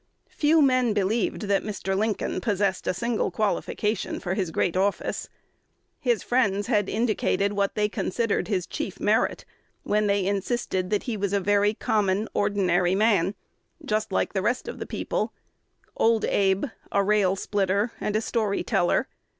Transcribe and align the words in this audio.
Few 0.31 0.63
men 0.63 0.93
believed 0.93 1.43
that 1.43 1.61
Mr. 1.61 1.95
Lincoln 1.95 2.41
possessed 2.41 2.87
a 2.87 2.93
single 2.95 3.29
qualification 3.29 4.19
for 4.19 4.33
his 4.33 4.49
great 4.49 4.75
office. 4.75 5.29
His 5.99 6.23
friends 6.23 6.65
had 6.65 6.89
indicated 6.89 7.53
what 7.53 7.75
they 7.75 7.87
considered 7.87 8.47
his 8.47 8.65
chief 8.65 8.99
merit, 8.99 9.45
when 9.83 10.07
they 10.07 10.25
insisted 10.25 10.89
that 10.89 11.03
he 11.03 11.15
was 11.17 11.33
a 11.33 11.39
very 11.39 11.75
common, 11.75 12.27
ordinary 12.33 12.95
man, 12.95 13.35
just 13.85 14.11
like 14.11 14.33
the 14.33 14.41
rest 14.41 14.67
of 14.67 14.79
"the 14.79 14.87
people," 14.87 15.33
"Old 15.95 16.25
Abe," 16.25 16.65
a 16.91 17.03
rail 17.03 17.35
splitter 17.35 17.91
and 18.01 18.15
a 18.15 18.21
story 18.21 18.63
teller. 18.63 19.07